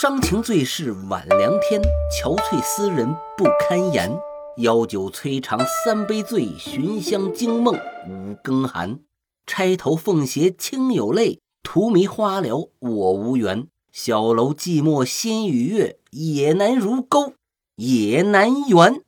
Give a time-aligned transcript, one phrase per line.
[0.00, 1.82] 伤情最是晚凉天，
[2.22, 4.16] 憔悴思人不堪言。
[4.58, 7.74] 邀酒摧肠三杯醉，寻香惊梦
[8.08, 9.00] 五更寒。
[9.44, 13.66] 钗头凤斜清有泪，荼蘼花了我无缘。
[13.90, 17.34] 小楼寂寞心与月，也难如钩
[17.74, 19.02] 也难圆。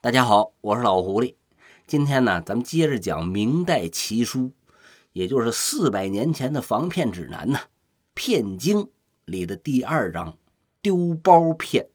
[0.00, 1.34] 大家好，我是老狐狸。
[1.88, 4.52] 今天呢，咱们接着讲明代奇书，
[5.12, 7.58] 也就是四百年前的防骗指南呢，
[8.14, 8.84] 《骗经》
[9.26, 10.38] 里的第二章
[10.80, 11.88] “丢包骗”。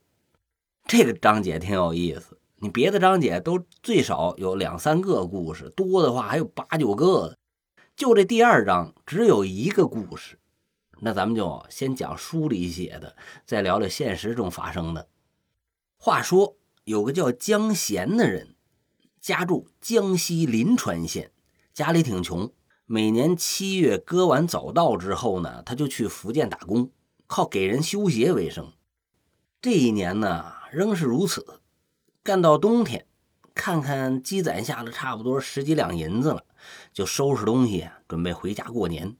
[0.85, 7.37] 这个章节挺有意思，你别的章节都最少有两三个故事，多的话还有八九个，
[7.95, 10.37] 就这第二章只有一个故事。
[10.99, 15.07] 那咱们就先讲书里写的，再聊聊现实中发生的。
[15.95, 18.55] 话说有个叫江贤的人。
[19.21, 21.31] 家住江西临川县，
[21.73, 22.51] 家里挺穷。
[22.87, 26.89] 每年七月割完早稻之后呢，他就去福建打工，
[27.31, 28.73] 靠给人修鞋为生。
[29.61, 31.61] 这一年呢，仍是如此。
[32.23, 33.07] 干到冬天，
[33.55, 36.43] 看看积攒下了差不多十几两银子了，
[36.91, 39.15] 就收拾东西准备回家过年。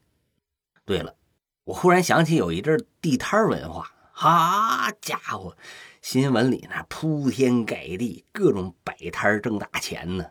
[0.83, 1.15] 对了，
[1.63, 5.55] 我忽然想起有一阵地摊文化，好家伙！
[6.01, 10.25] 新闻里那铺天盖地，各种摆摊挣大钱呢。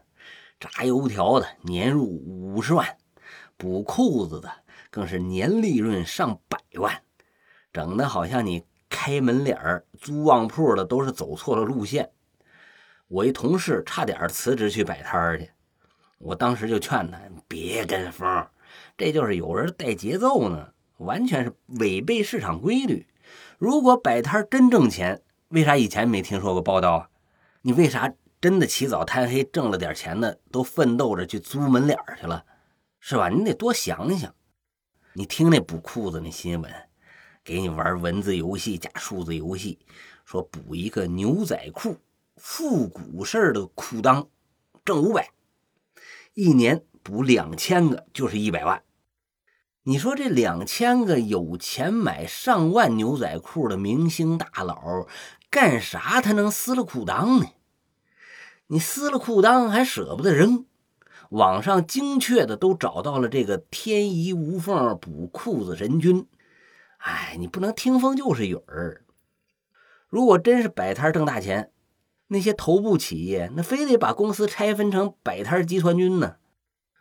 [0.59, 2.99] 炸油条的年入五十万，
[3.57, 4.53] 补裤子的
[4.91, 7.03] 更是年利润上百万，
[7.73, 12.11] 整的好像你开门脸儿租旺铺的都是走错了路线。
[13.09, 15.51] 我一同事差点辞职去摆摊儿去，
[16.19, 18.47] 我当时就劝他别跟风，
[18.97, 23.07] 这就是有人带节奏呢，完全是违背市场规律。
[23.59, 27.09] 如果摆摊真挣钱，为啥以前没听说过报道啊？
[27.63, 32.45] 你为啥真的起早贪黑挣了点钱的都奋斗着去租门脸去了，
[33.01, 33.29] 是吧？
[33.29, 34.33] 你得多想想。
[35.13, 36.73] 你听那补裤子那新闻，
[37.43, 39.79] 给你玩文字游戏加数字游戏，
[40.25, 41.97] 说补一个牛仔裤
[42.37, 44.29] 复古式的裤裆
[44.85, 45.31] 挣五百，
[46.35, 48.83] 一年补两千个就是一百万。
[49.85, 55.07] 你说这两千个有钱买上万牛仔裤的明星大佬。
[55.51, 57.47] 干啥他能撕了裤裆呢？
[58.69, 60.65] 你撕了裤裆还舍不得扔？
[61.31, 66.25] 网上精确的都找到了这个天衣无缝补裤子神君。
[67.01, 69.05] 哎，你不能听风就是雨儿。
[70.09, 71.73] 如果真是摆摊挣大钱，
[72.29, 76.37] 那些头部企业那非得把公司拆分成摆摊集团军呢。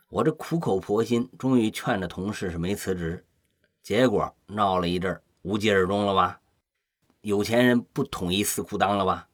[0.08, 3.24] 我这苦口婆心，终于劝着同事是没辞职，
[3.82, 6.40] 结果闹了一阵，无疾而终了吧？
[7.20, 9.28] 有钱人不统一撕裤裆了吧？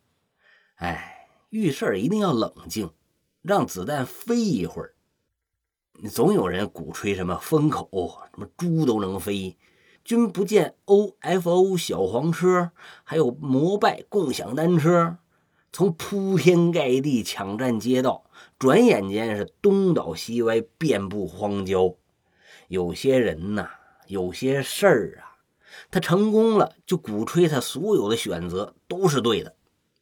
[0.75, 2.91] 哎，遇事儿一定要冷静，
[3.41, 4.95] 让子弹飞一会儿。
[6.11, 7.89] 总有人鼓吹什么风口，
[8.35, 9.57] 什么猪都能飞，
[10.07, 12.71] 君不见 OFO 小黄车，
[13.03, 15.17] 还有摩拜共享单车，
[15.73, 21.97] 从铺天盖地抢占街道，转眼间是东倒西歪，遍布荒郊。
[22.69, 23.69] 有些人呐，
[24.07, 25.43] 有些事儿啊。
[25.91, 29.57] 他成功了，就鼓吹他所有的选择都是对的，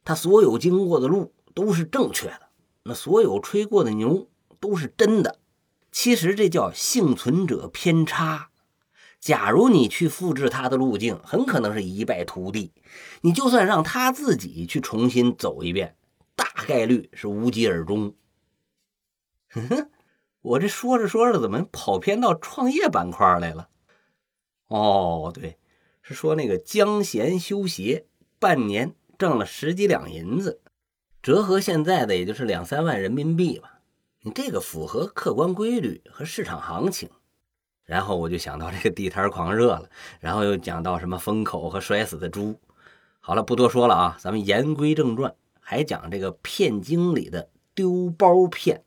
[0.04, 2.42] 他所有经过的路都是正确的，
[2.82, 4.28] 那所有吹过的牛
[4.60, 5.38] 都是真的。
[5.90, 8.50] 其实这叫幸存者偏差。
[9.24, 12.74] 假如你去复制他的路径，很可能是一败涂地。
[13.22, 15.96] 你就算让他自己去重新走一遍，
[16.36, 18.14] 大概率是无疾而终。
[19.48, 19.90] 哼哼，
[20.42, 23.70] 我这说着说着，怎么跑偏到创业板块来了？
[24.66, 25.56] 哦，对。
[26.02, 28.04] 是说那个江贤修鞋，
[28.38, 30.60] 半年挣了十几两银子，
[31.22, 33.80] 折合现在的也就是两三万人民币吧。
[34.20, 37.08] 你这个符合客观规律和市场行情。
[37.84, 39.88] 然后我就想到这个地摊狂热了，
[40.20, 42.58] 然后又讲到什么风口和摔死的猪。
[43.20, 48.84] 好了，不多说了啊，咱们言归正传，还讲这个骗经里的丢包骗。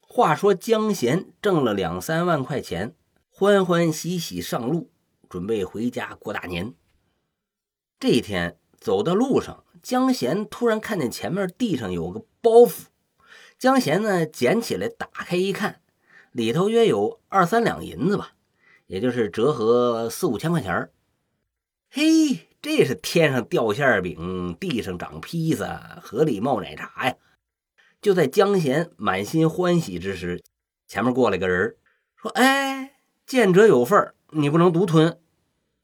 [0.00, 2.94] 话说江贤挣了两三万块钱，
[3.30, 4.90] 欢欢喜喜上路。
[5.28, 6.72] 准备回家过大年。
[8.00, 12.84] 这一天走到路上，江贤突然看见前面地上有个包袱。
[13.58, 15.82] 江贤呢捡起来，打开一看，
[16.32, 18.32] 里头约有二三两银子吧，
[18.86, 20.90] 也就是折合四五千块钱
[21.90, 27.14] 嘿，这是天上掉馅饼，地上长披萨，河里冒奶茶呀！
[28.00, 30.42] 就在江贤满心欢喜之时，
[30.86, 31.76] 前面过来个人
[32.16, 32.92] 说：“哎，
[33.26, 35.18] 见者有份儿。”你不能独吞，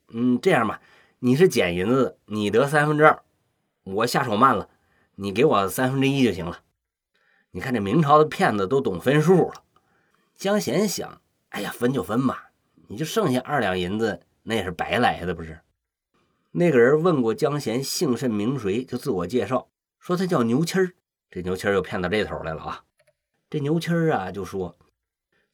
[0.09, 0.83] 嗯，这样吧，
[1.21, 3.23] 你是捡银子，你得三分之二，
[3.85, 4.69] 我下手慢了，
[5.15, 6.61] 你给我三分之一就行了。
[7.53, 9.65] 你看这明朝的骗子都懂分数了。
[10.45, 12.51] 江贤想，哎呀，分就分吧，
[12.89, 15.59] 你就剩下二两银子，那也是白来的，不是？
[16.51, 20.93] 那个人问过江贤姓甚名谁，就自我介绍说他叫牛七儿。
[21.31, 22.85] 这牛七儿又骗到这头来了啊！
[23.49, 24.77] 这牛七儿啊就说：“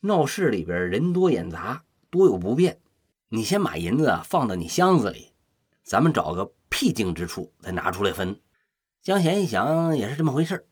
[0.02, 2.80] 闹市里边人多眼杂，多有不便，
[3.28, 5.30] 你先把银子啊放到你箱子里，
[5.84, 8.40] 咱们找个僻静之处再拿出来分。”
[9.02, 10.66] 江贤一想也是这么回事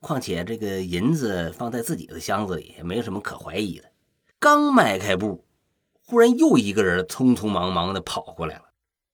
[0.00, 3.90] 况且这个银子放在自己的箱子里也没什么可怀疑的。
[4.38, 5.44] 刚迈开步，
[6.06, 8.62] 忽然又一个人匆匆忙忙的跑过来了。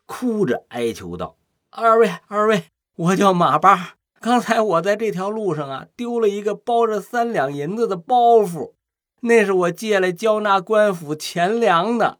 [0.06, 1.36] 哭着哀求道
[1.70, 3.96] ：“二位，二位，我叫马八。
[4.20, 8.74] 刚才我在这条路上啊，丢了一个包着三两银子的包袱，
[9.22, 12.18] 那是我借来交纳官府钱粮的。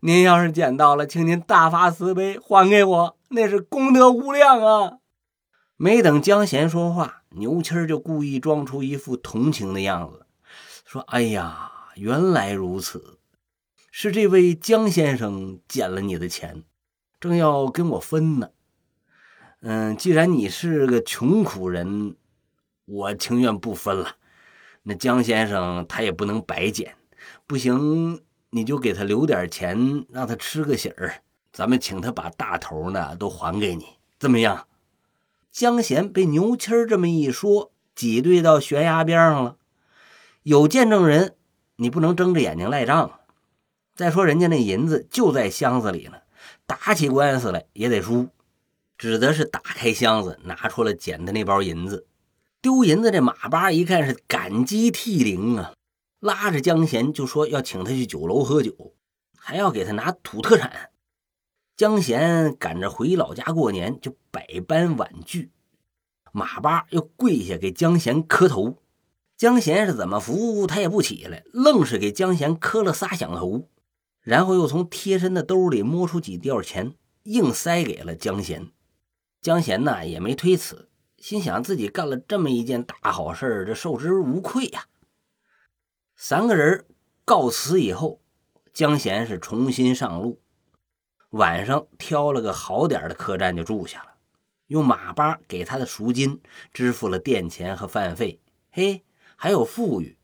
[0.00, 4.98] 您要是捡到了，请您大发慈悲还给我，那是功德无量啊！”
[5.76, 10.26] 没等江贤说话，牛七儿就故意装出一副同情的样子，
[10.84, 13.18] 说：“哎呀，原来如此，
[13.90, 16.64] 是这位江先生捡了你的钱。”
[17.20, 18.50] 正要跟我分呢，
[19.60, 22.16] 嗯，既然你是个穷苦人，
[22.84, 24.16] 我情愿不分了。
[24.82, 26.94] 那江先生他也不能白捡，
[27.46, 33.86] 不行，你就给他留点钱，让他吃个喜儿，咱们请他把大头呢都还给你，
[34.18, 34.66] 怎么样？
[35.54, 39.56] 江贤被牛七儿这么一说，挤兑到悬崖边上了。
[40.42, 41.36] 有见证人，
[41.76, 43.20] 你不能睁着眼睛赖账。
[43.94, 46.14] 再说人家那银子就在箱子里呢。
[46.66, 48.30] 打起官司来也得输，
[48.98, 52.08] 只得是打开箱子，拿出了捡的那包银子。
[52.60, 55.72] 丢银子这马八一看是感激涕零啊，
[56.18, 58.92] 拉着江贤就说要请他去酒楼喝酒，
[59.38, 60.90] 还要给他拿土特产。
[61.76, 65.50] 江贤赶着回老家过年，就百般婉拒。
[66.30, 68.78] 马八又跪下给江贤磕头，
[69.36, 73.68] 江贤是怎么扶他也不起来，愣是给江贤磕了仨响头。
[74.20, 76.94] 然后又从贴身的兜里摸出几吊钱，
[77.24, 78.70] 硬塞给了江贤。
[79.40, 80.88] 江贤呢也没推辞，
[81.18, 84.86] 心想自己干了这么一件大好事，这受之无愧呀。
[86.14, 86.86] 三个人
[87.24, 88.22] 告辞以后，
[88.72, 90.40] 江贤是重新上路，
[91.34, 94.10] 晚上挑了个好点的客栈就住下了，
[94.68, 96.40] 用马八给他的赎金
[96.72, 98.40] 支付了店钱和饭费，
[98.70, 99.02] 嘿，
[99.34, 100.16] 还有富裕。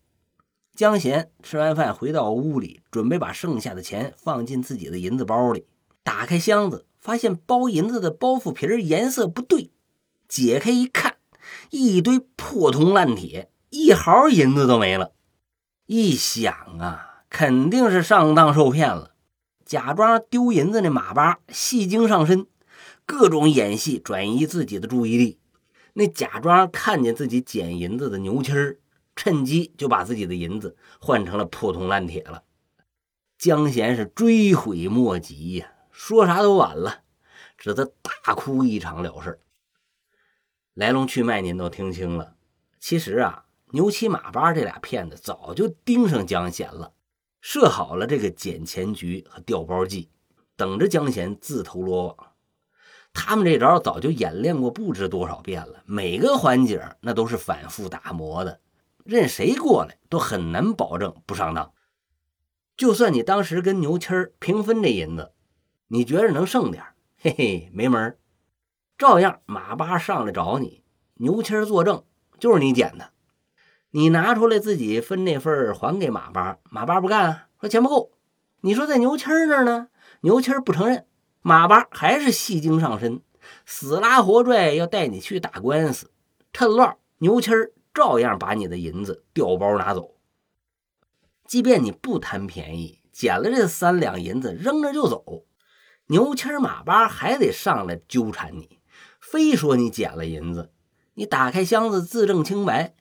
[0.72, 5.66] 江贤吃完饭回到屋里，准备把剩下的钱放进自己的银子包里。
[6.04, 9.72] 打开箱子，发现包银子的包袱皮颜色不对，
[10.28, 11.16] 解开一看，
[11.70, 15.10] 一堆破铜烂铁，一毫银子都没了。
[15.86, 19.09] 一想啊，肯定是上当受骗了。
[19.70, 22.48] 假装丢银子那马八戏精上身，
[23.06, 25.38] 各种演戏转移自己的注意力。
[25.92, 28.78] 那假装看见自己捡银子的牛七儿。
[29.14, 32.42] 趁机就把自己的银子换成了破铜烂铁了，
[33.38, 37.02] 江贤是追悔莫及呀，说啥都晚了，
[37.56, 39.38] 只得大哭一场了事。
[40.74, 42.34] 来龙去脉您都听清了，
[42.80, 46.92] 其实啊，牛七马八这俩骗子早就盯上江贤了，
[47.40, 50.10] 设好了这个捡钱局和调包计，
[50.56, 52.16] 等着江贤自投罗网。
[53.12, 58.60] 他们这招早就演练过不知多少遍了，每个环节那都是反复打磨的。
[59.04, 61.72] 任谁过来都很难保证不上当。
[62.76, 65.32] 就算你当时跟牛七儿平分这银子，
[65.88, 66.84] 你觉着能剩点
[67.18, 68.16] 嘿嘿，没门
[68.96, 72.04] 照样马八上来找你，牛七儿作证
[72.38, 73.12] 就是你捡的。
[73.90, 78.12] 你拿出来自己分那份还给马八，马八不干，啊说钱不够。
[78.60, 79.88] 你说在牛七那儿呢，
[80.20, 81.06] 牛七不承认，
[81.42, 83.20] 马八还是戏精上身，
[83.64, 86.10] 死拉活拽要带你去打官司，
[86.52, 87.50] 趁乱牛七。
[87.92, 90.14] 照样把你的银子调包拿走，
[91.44, 95.44] 即便你不贪便宜，捡了这三两银子扔着就走，
[96.06, 98.78] 牛七马八还得上来纠缠你，
[99.20, 100.70] 非说你捡了银子，
[101.14, 102.94] 你打开箱子自证清白，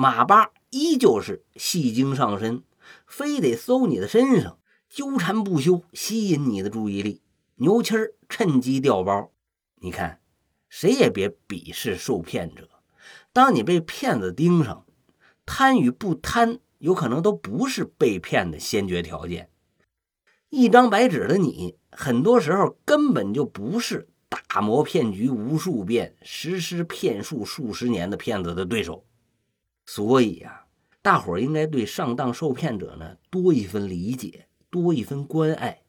[0.00, 2.62] 马八依旧是戏精上身，
[3.06, 7.20] 非得搜你的身上，纠缠不休，吸引你的注意力。
[7.56, 7.94] 牛七
[8.26, 9.30] 趁机调包，
[9.82, 10.22] 你看，
[10.70, 12.66] 谁也别鄙视受骗者。
[13.34, 14.86] 当你被骗子盯上，
[15.44, 19.50] 贪与不贪，有可能都不是被骗的先决条件。
[20.48, 29.04] 一张白纸的你，很多时候根本就不是打磨骗局无数遍、实施骗术数十年的骗子的对手。
[29.92, 30.66] 所以呀，
[31.02, 35.82] 大伙儿应该对上当受骗者呢多一分理解，多一分关爱，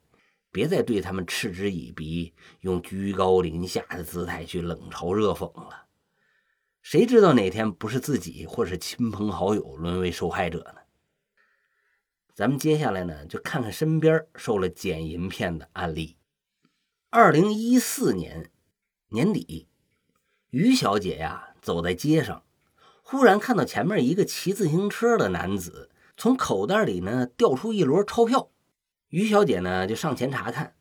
[0.51, 5.85] 别再对他们嗤之以鼻，用居高临下的姿态去冷嘲热讽了。
[6.81, 10.81] 谁知道哪天不是自己或是亲朋好友沦为受害者呢？
[12.33, 16.17] 咱们接下来呢，就看看身边受了捡银骗的案例。
[17.11, 18.49] 二零一四年
[19.09, 19.67] 年底，
[20.49, 22.43] 于小姐呀走在街上，
[23.11, 28.51] 忽然看到前面一个骑自行车的男子从口袋里呢掉出一摞钞票。
[29.09, 30.77] 于小姐呢就上前查看，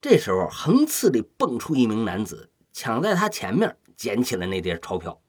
[0.00, 5.20] 这时候横刺里蹦出一名男子，抢在她前面捡起了那叠钞票。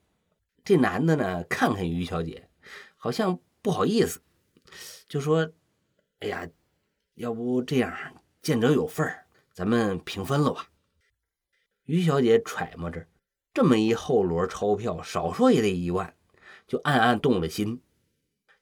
[0.64, 2.48] 这男的呢看看于小姐，
[2.96, 4.22] 好像不好意思，
[5.10, 5.50] 就说
[6.22, 6.48] ：“哎呀，
[7.16, 7.92] 要不这样，
[8.44, 9.12] 见者有份
[9.56, 10.70] 咱们平分了吧。”
[11.86, 13.08] 于小姐揣摩着，
[13.56, 16.14] 这么一厚摞钞票，少说也得一万，
[16.68, 17.82] 就暗暗动了心。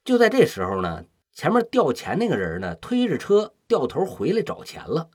[0.03, 1.05] 就在这时候呢。
[1.37, 5.09] 前面掉钱那个人呢，推着车掉头回来找钱了。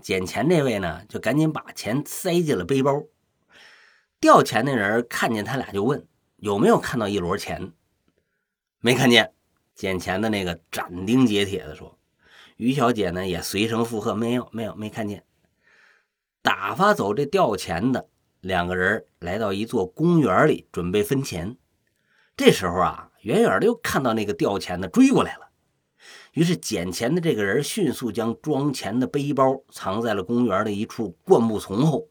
[0.00, 3.02] 捡钱这位呢，就赶紧把钱塞进了背包。
[4.18, 7.74] 掉钱那人看见他俩，就问有没有看到一摞钱。
[8.80, 9.34] 没看见。
[9.74, 11.98] 捡钱的那个斩钉截铁的说。
[12.56, 15.26] 于小姐呢也随声附和，没有，没有，没看见。
[16.40, 18.08] 打发走这掉钱的
[18.40, 21.58] 两个人，来到一座公园里准备分钱。
[22.36, 23.10] 这时候啊。
[23.24, 25.48] 远远的又看到那个掉钱的追过来了，
[26.34, 32.08] 于是捡钱的这个人迅速将装钱的背包藏在了公园的一处灌木丛后。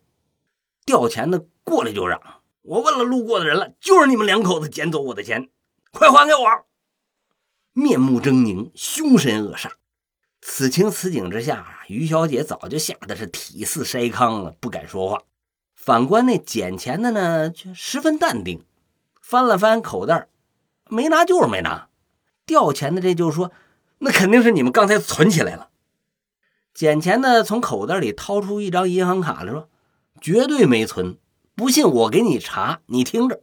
[0.88, 2.20] 掉钱的过来就嚷
[2.64, 5.52] ：“我问了路过的人了，就是你们两口子捡走我的钱，
[5.92, 6.66] 快还给我！”
[7.74, 9.74] 面目狰狞，凶神恶煞。
[10.42, 15.22] 此情此景之下，于小姐早就吓得是体似筛糠了，不敢说话。
[15.76, 18.66] 反观那捡钱的呢，却十分淡定，
[19.24, 20.28] 翻了翻口袋。
[20.90, 21.88] 没拿就是没拿，
[22.46, 23.52] 掉钱的这就说，
[24.00, 25.70] 那肯定是你们刚才存起来了。
[26.74, 29.70] 捡钱的从口袋里掏出一张银行卡来说，
[30.20, 31.18] 绝对没存，
[31.56, 33.42] 不信我给你查，你听着。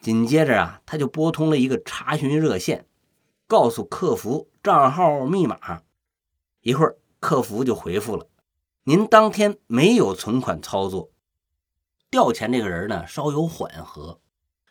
[0.00, 2.86] 紧接着啊，他就拨通了一个查询热线，
[3.48, 5.82] 告诉客服账号密码。
[6.60, 8.26] 一会儿客服就回复了，
[8.84, 11.10] 您当天没有存款操作。
[12.10, 14.20] 掉钱这个人呢，稍有缓和。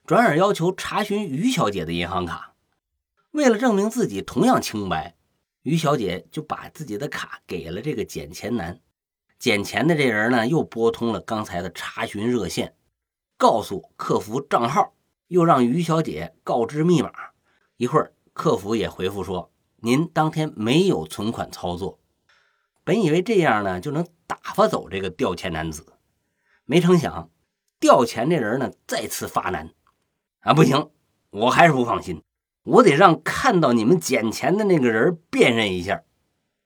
[0.07, 2.53] 转而要求查询于小姐的银行卡，
[3.31, 5.17] 为了证明自己同样清白，
[5.63, 8.79] 于小姐就把自己的卡给了这个捡钱男。
[9.37, 12.77] 捡钱的这人呢，又拨通了刚才的查询热线，
[13.37, 14.93] 告诉客服账号，
[15.27, 17.11] 又让于小姐告知密码。
[17.75, 19.51] 一会儿，客服也回复说
[19.83, 21.99] ：“您当天没有存款操作。”
[22.85, 25.85] 本以为这样呢就能打发走这个掉钱男子，
[26.63, 27.29] 没成想，
[27.77, 29.73] 掉钱这人呢再次发难。
[30.41, 30.89] 啊，不行，
[31.32, 32.24] 我还是不放心，
[32.63, 36.03] 我得让看到你们捡钱的那个人辨认一下，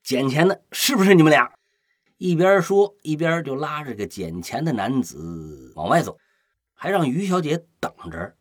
[0.03, 1.51] 捡钱的是不是你们俩？
[2.17, 6.17] 一边说一边就拉着个捡钱的男子往外走，
[6.73, 8.35] 还让于小姐等着。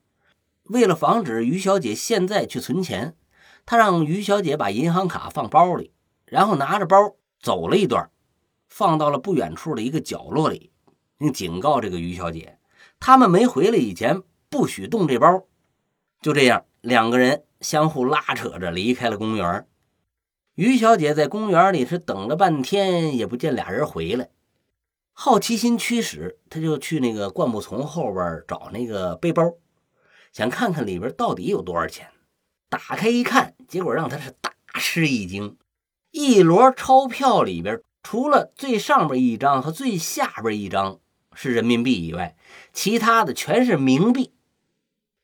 [0.64, 3.16] 为了防止于小姐现在去存钱，
[3.64, 5.94] 他让于小姐把银行卡放包里，
[6.26, 8.10] 然后拿着包走了一段，
[8.68, 10.70] 放到了不远处的一个角落里，
[11.16, 12.58] 并警告这个于小姐，
[12.98, 14.22] 他们没回来以前。
[14.50, 15.46] 不许动这包！
[16.20, 19.64] 就这样，两个人相互拉扯着离开了公园。
[20.56, 24.28] 于小姐在公园里是等了半天，也不见俩人回来。
[25.12, 29.54] 好奇心驱使，她就去那个灌木丛后边找那个背包，
[30.32, 32.08] 想看看里边到底有多少钱。
[32.68, 35.56] 打开一看，结果让她是大吃一惊：
[36.10, 40.98] 一摞钞票里边，除了最上边一张和最下边一张
[41.34, 42.36] 是人民币以外，
[42.72, 44.32] 其他的全是冥币。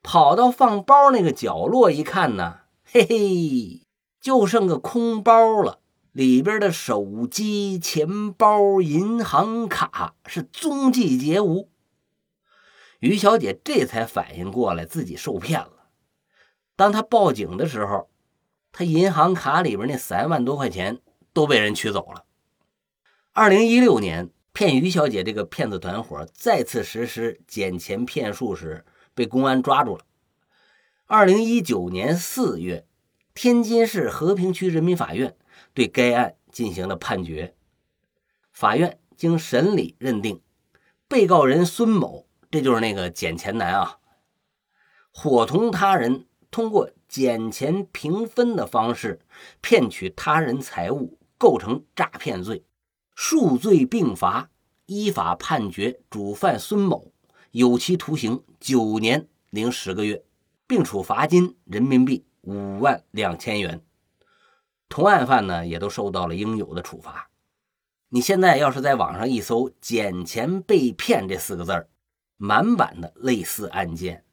[0.09, 3.83] 跑到放包那个角落一看呢，嘿嘿，
[4.21, 5.81] 就剩个空包了，
[6.13, 11.69] 里边的手机、钱包、银行卡是踪迹皆无。
[13.01, 15.89] 于小姐这才反应过来自己受骗了。
[16.77, 18.09] 当她报警的时候，
[18.71, 21.01] 她银行卡里边那三万多块钱
[21.33, 22.27] 都被人取走了。
[23.33, 28.85] 二零一六年，骗于小姐这个骗子团伙再次实施捡钱骗术时。
[29.17, 30.05] 被公安抓住了。
[31.07, 32.87] 二零一九年四月，
[33.35, 35.35] 天津市和平区人民法院
[35.73, 37.55] 对该案进行了判决。
[38.53, 40.43] 法院经审理认定，
[41.09, 43.99] 被告人孙某，这就是那个捡钱男啊，
[45.11, 49.21] 伙同他人通过捡钱平分的方式
[49.63, 52.65] 骗取他人财物，构成诈骗罪，
[53.15, 54.51] 数罪并罚，
[54.87, 57.13] 依法判决主犯孙某。
[57.57, 60.23] 有期徒刑九年零十个月，
[60.67, 63.83] 并处罚金人民币五万两千元。
[64.91, 67.31] 同案犯呢，也都受到了应有的处罚。
[68.11, 71.89] 你现在要是在网上一搜“捡钱被骗”这四个字儿，
[72.37, 74.27] 满版的类似案件。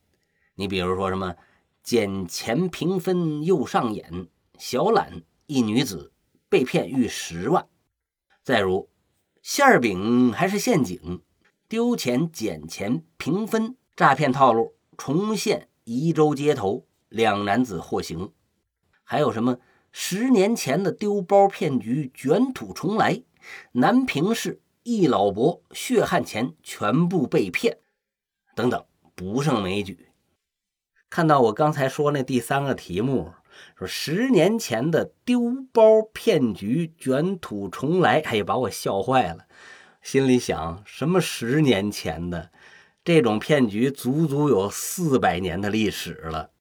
[0.56, 1.38] 你比如说什么
[1.82, 4.27] “捡钱平分又上演”，
[4.60, 6.12] 小懒一女子
[6.50, 7.70] 被骗逾十万；
[8.44, 8.89] 再如
[9.42, 11.22] 馅儿饼还是陷阱？
[11.74, 18.32] 丢钱、捡钱、平分，诈骗套路重现宜州街头，两男子获刑。
[19.03, 19.58] 还有什么
[19.92, 23.24] 十年前的丢包骗局卷土重来？
[23.72, 27.80] 南平市一老伯血汗钱全部被骗，
[28.53, 30.10] 等等，不胜枚举。
[31.10, 33.34] 看到我刚才说那第三个题目，
[33.75, 39.48] 说十年前的丢包骗局卷土重来，哎呀，把我笑坏了。
[40.03, 42.51] 心里想，什么十年前的
[43.05, 46.51] 这种骗局，足足有四百年的历史了。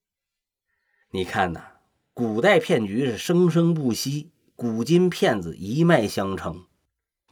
[1.11, 1.61] 你看呐，
[2.14, 6.66] 古代骗局是生生不息，古今骗子一脉相承。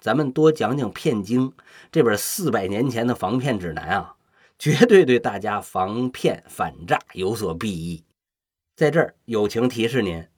[0.01, 1.51] 咱们多讲讲《骗经》
[1.93, 4.17] 这本四百年前的防骗指南啊。
[4.59, 8.05] 绝对对大家防骗反诈有所裨益。
[8.77, 10.29] 在这儿友情提示您：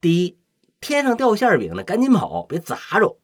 [0.00, 0.38] 第一，
[0.80, 3.18] 天上掉馅饼的赶紧跑，别砸着；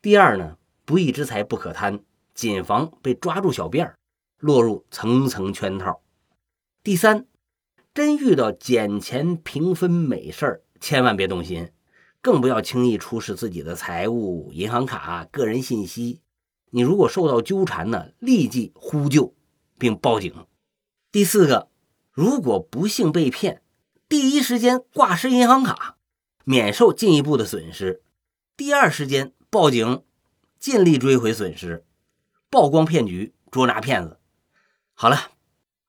[0.00, 2.00] 第二呢，不义之财不可贪，
[2.34, 3.94] 谨防被抓住小辫儿，
[4.38, 6.00] 落入层层圈套；
[6.82, 7.26] 第三，
[7.94, 11.70] 真遇到捡钱平分美事儿，千万别动心，
[12.20, 16.20] 更不要轻易出示自己的财物、银行卡、个人信息。
[16.70, 19.34] 你如果受到纠缠呢，立即呼救。
[19.76, 20.32] 并报警。
[21.10, 21.68] 第四个，
[22.12, 23.60] 如果不幸被骗，
[24.08, 25.96] 第一时间挂失银行卡，
[26.44, 28.00] 免受进一步的损失；
[28.56, 30.04] 第二时间报警，
[30.64, 31.84] 尽力追回损失，
[32.48, 34.18] 曝光骗局，捉拿骗子。
[34.94, 35.32] 好了，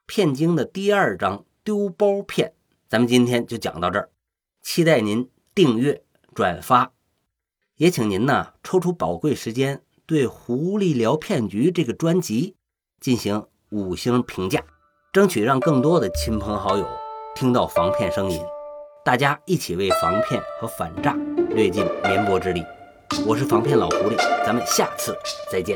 [0.05, 2.51] 骗经的第二章丢包骗，
[2.89, 4.10] 咱们今天就讲到这儿。
[4.62, 6.03] 期待您订阅
[6.34, 6.91] 转发，
[7.77, 12.58] 也请您呢抽出宝贵时间，对《狐狸聊骗局》这个专辑
[13.00, 13.48] 进行。
[13.70, 14.62] 五星评价，
[15.13, 16.86] 争取让更多的亲朋好友
[17.34, 18.41] 听到防骗声音，
[19.05, 21.14] 大家一起为防骗和反诈
[21.51, 22.61] 略尽绵薄之力。
[23.25, 25.18] 我是防骗老狐狸，咱们下次
[25.51, 25.75] 再见。